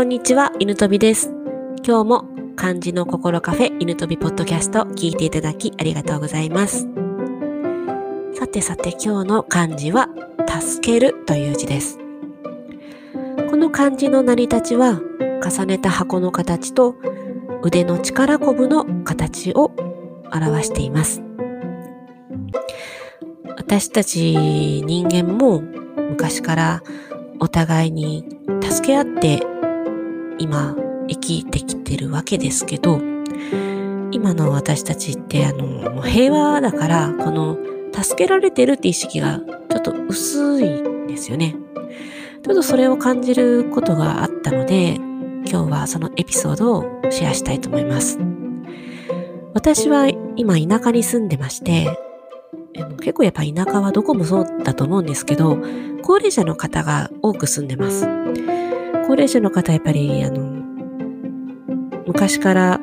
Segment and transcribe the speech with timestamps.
[0.00, 1.30] こんにちは、犬飛びです。
[1.86, 2.24] 今日も
[2.56, 6.88] 漢字の心カフェ犬飛びポッドキャスト聞いていただきありがとうございます。
[8.32, 10.08] さてさて今日の漢字は
[10.48, 11.98] 助けるという字です。
[13.50, 15.02] この漢字の成り立ちは
[15.44, 16.96] 重ねた箱の形と
[17.62, 19.70] 腕の力こぶの形を
[20.32, 21.22] 表しています。
[23.54, 26.82] 私たち人間も昔から
[27.38, 28.24] お互いに
[28.62, 29.59] 助け合って
[30.40, 30.74] 今
[31.06, 32.98] 生きてきてるわけですけど
[34.10, 37.58] 今の私たちってあのもう平和だからこの
[37.92, 41.56] 助けられてるって意識がちょっと薄いんですよね。
[42.42, 48.18] ちょっとそれを感じることがあったので今日はそのエピソードをシェアしたいと思います。
[49.52, 51.98] 私は今田舎に住んでまして
[53.00, 55.58] 結構やっぱ田舎はどこもそうだと思うんですけど
[56.02, 58.08] 高齢者の方が多く住んでます。
[59.10, 60.40] 高齢者の方やっぱりあの
[62.06, 62.80] 昔から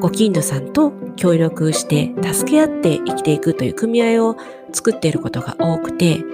[0.00, 4.38] ご近所さんと協力して助け合って生きていくという組合を
[4.72, 6.24] 作っていることが多くて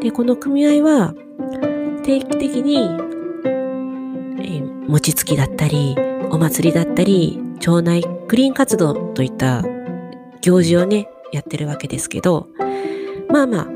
[0.00, 1.12] でこの組合は
[2.02, 2.78] 定期的に、
[4.42, 5.94] え、餅つきだったり
[6.30, 9.62] お祭りだったり町内クリーン活動といった
[10.40, 12.48] 行事をねやってるわけですけど
[13.28, 13.66] まあまあ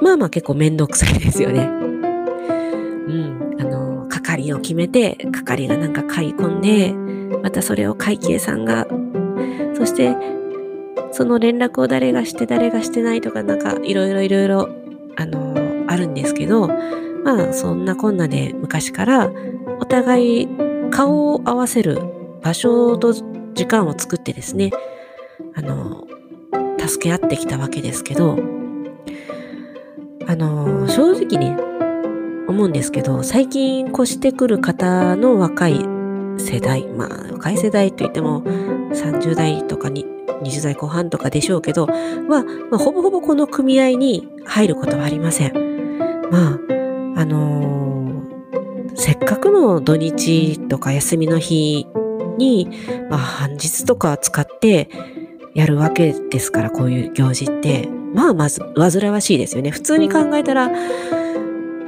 [0.00, 1.83] まあまあ結構めんどくさいですよね。
[3.06, 6.92] うん、あの、係を決めて、係がなんか買い込んで、
[7.42, 8.86] またそれを会計さんが、
[9.74, 10.16] そして、
[11.12, 14.68] その連絡を誰がして誰がしてないとか、なんかいろいろいろいろ、
[15.16, 15.54] あの、
[15.86, 16.68] あるんですけど、
[17.24, 19.30] まあそんなこんなで昔から
[19.80, 20.48] お互い
[20.90, 22.00] 顔を合わせる
[22.42, 24.70] 場所と時間を作ってですね、
[25.54, 26.06] あの、
[26.78, 28.38] 助け合ってきたわけですけど、
[30.26, 31.56] あの、正直ね、
[32.54, 35.84] 思うんですけど、最近越してくる方の若い
[36.38, 40.06] 世代、まあ若い世代といっても30代とかに
[40.42, 45.52] 20代後半とかでしょうけど、は、まあ、ほぼほぼこの組合に入ることはありません。
[46.30, 51.86] まあ、あのー、せっかくの土日とか休みの日
[52.38, 52.70] に、
[53.10, 54.88] まあ半日とか使って
[55.54, 57.88] やるわけですから、こういう行事って。
[58.14, 59.70] まあまず煩わしいですよね。
[59.70, 60.70] 普通に考えたら、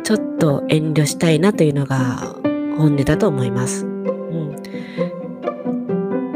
[0.07, 2.37] ちょっと遠慮したいなというのが
[2.79, 3.85] 本音だと思います。
[3.85, 4.55] うん、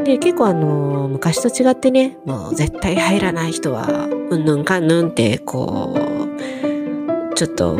[0.03, 7.77] で、結構あの、昔と違ってね、もう絶対入らない人は、うんぬんかんぬんって、こう、ちょっと、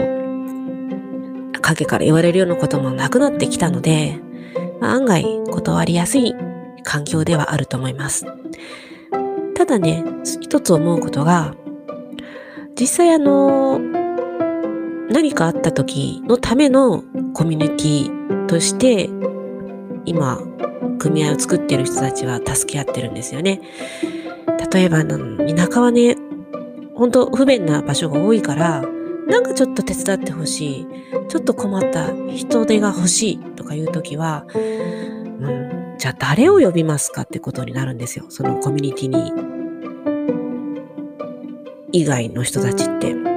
[1.60, 4.18] 影から言われるようなこともなくなってきたので、
[4.80, 6.34] まあ、案外断りやすい
[6.84, 8.26] 環境ではあると思います。
[9.56, 10.06] ただね、
[10.40, 11.54] 一つ思うことが、
[12.80, 13.91] 実際あの、
[15.12, 19.10] 何かあった時のためのコミュニティとして
[20.06, 20.40] 今
[21.00, 23.62] 組合を作ってる人たちは助け合ってるんですよね。
[24.72, 25.18] 例えば田
[25.72, 26.16] 舎はね
[26.96, 28.84] 本当不便な場所が多いから
[29.28, 30.88] なんかちょっと手伝ってほしい
[31.28, 39.32] ちょっと困った人手が欲しいとかいう時は、うん、じゃあ誰を呼びますかってことになるんですよそのコミュニティに
[41.92, 43.31] 以外の人たちって。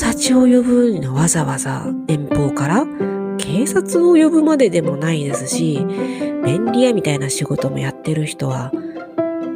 [0.00, 2.86] 達を呼ぶのわざわざ遠方から
[3.38, 5.86] 警察を呼ぶまででもないですし
[6.44, 8.72] 便利屋みたいな仕事もやってる人は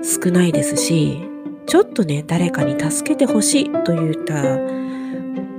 [0.03, 1.22] 少ないですし
[1.66, 4.59] ちょっとね誰かに助けてほしいといった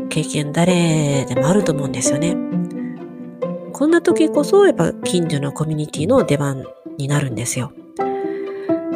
[0.10, 2.38] 経験誰でもあると思うんですよね。
[3.74, 6.64] こんな時こそやっぱ近所のコミュニティの出番
[6.98, 7.74] になるんですよ。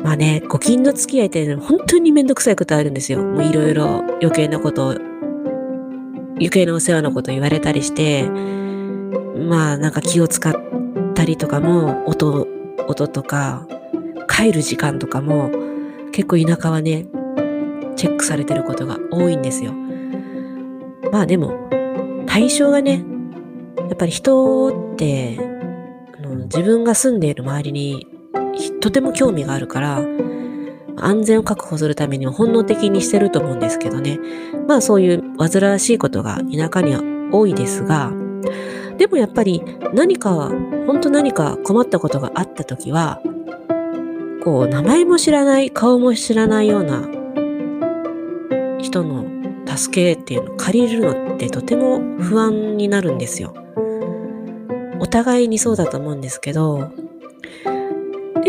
[0.04, 3.22] まあね、ご近所付き合いって本当にめんどくさいことあるんですよ。
[3.22, 3.86] もういろいろ
[4.22, 4.96] 余計なことを
[6.40, 10.54] 余計なお世話のこと言われたりして、まあなんか気を使っ
[11.14, 12.48] たりとかも、音、
[12.88, 13.68] 音とか、
[14.28, 15.52] 帰る時間とかも、
[16.12, 17.06] 結構田舎はね、
[17.96, 19.74] チェックされてることが多いんですよ。
[21.12, 21.70] まあでも、
[22.26, 23.04] 対象がね、
[23.78, 25.38] やっぱり人って、
[26.18, 28.08] あの自分が住んでいる周りに
[28.80, 30.02] とても興味があるから、
[31.06, 34.20] 安全を確保するためには本能的にしてると思うんですけどね。
[34.68, 37.02] まあそういう煩わしいことが田舎には
[37.32, 38.12] 多いですが、
[38.98, 39.64] でもやっぱり
[39.94, 40.52] 何か、
[40.86, 43.22] 本当何か困ったことがあった時は、
[44.44, 47.08] こう名前も知らない、顔も知らないような
[48.80, 49.26] 人の
[49.66, 53.54] 助けっていうのを借りるのってとても不安になるんですよ。
[55.00, 56.92] お互いにそうだと思うんですけど、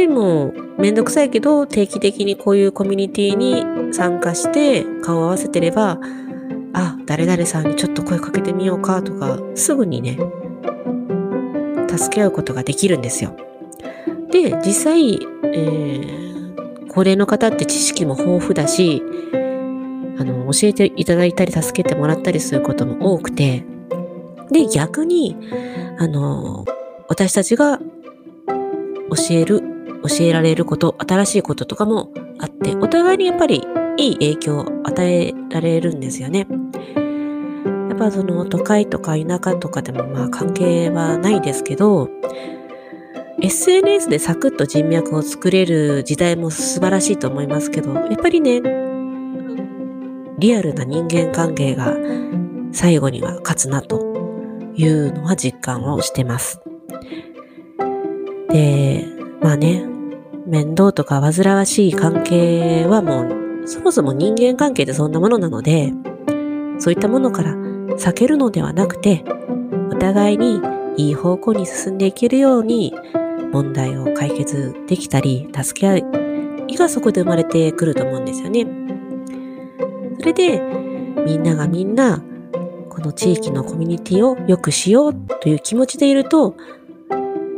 [0.00, 6.00] でも、めんどくさいけど、定期的にこういうコミュニティに参加して顔を合わせてれば、
[6.72, 10.18] あ、誰々さんにちょっと声かけてみようかとか、すぐにね、
[11.86, 13.36] 助け合うことができるんですよ。
[14.30, 19.02] で、実際、えー、高齢の方って知識も豊富だし、
[20.16, 23.66] あの、教えていただいたり助けてもらったりすることも多くて、
[24.50, 25.36] で、逆に、
[25.98, 26.64] あの、
[27.06, 29.69] 私たちが教える、
[30.08, 33.62] 教えられること、新しいこととかもあって、お互いにやっぱり
[33.96, 36.46] いい影響を与えられるんですよね。
[37.88, 42.08] やっぱその都会とか田舎とかでもまあ関係はないですけど、
[43.42, 48.60] SNS でサクッと人脈を作れる時代も素晴らしいと思いますけど、やっぱりね、
[50.38, 51.94] リアルな人間関係が
[52.72, 54.00] 最後には勝つなと
[54.74, 56.60] いうのは実感をしてます。
[58.50, 59.04] で、
[59.40, 59.84] まあね、
[60.50, 63.22] 面倒とか煩わしい関係はも
[63.62, 65.92] う、そもそも人間関係ってそんなものなので、
[66.80, 69.24] そういったものから避けるのではなくて、
[69.92, 70.60] お互いに
[70.96, 72.92] いい方向に進んでいけるように
[73.52, 78.66] 問題を解決できたり、助け合いがそこで生まれてくると思うんですよね。
[80.18, 80.60] それで、
[81.24, 82.24] みんながみんな、
[82.88, 86.56] この地域のコミュニティを良くしようという気持ちでいると、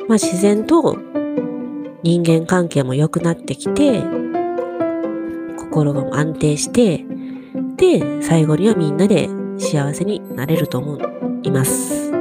[0.08, 0.98] まあ自然と
[2.02, 4.02] 人間関係も良くなってきて、
[5.56, 7.04] 心も安定して、
[7.76, 9.28] で、最後にはみんなで
[9.58, 10.98] 幸せになれると思
[11.42, 12.12] います。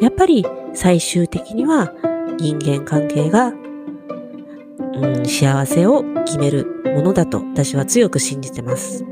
[0.00, 1.92] やっぱり最終的には
[2.38, 9.04] 人間関係が、うん、幸せを決めるものだと私は強く信じてます。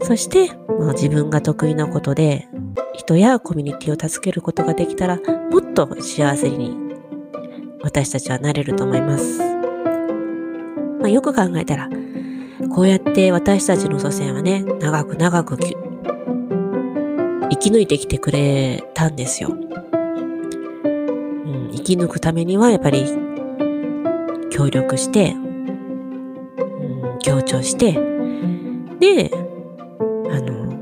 [0.00, 2.48] そして、まあ、自分が得意なことで
[2.94, 5.16] 人やコミュニティを助けることができたら
[5.50, 6.85] もっと幸せに
[7.86, 9.38] 私たちはなれると思います。
[10.98, 11.88] まあ、よく考えたら
[12.74, 15.68] こうやって私たちの祖先はね長く長く生
[17.58, 19.50] き抜いてきてくれたんですよ。
[19.50, 19.66] うん
[21.72, 23.06] 生き抜くためにはやっぱり
[24.50, 25.34] 協力して、う
[27.14, 27.92] ん、強調して、
[28.98, 29.30] で、
[30.32, 30.72] あの、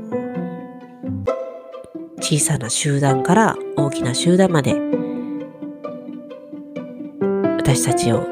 [2.19, 5.04] 小さな集団から大きな集団まで
[7.65, 8.27] 私たちを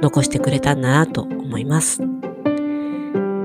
[0.00, 2.00] 残してくれたんだなと思います。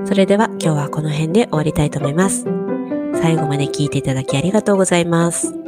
[0.04, 2.44] それでは今日はこの辺で終わりたいと思います。
[3.20, 5.59] 最後まで聞いていただきありがとうございます。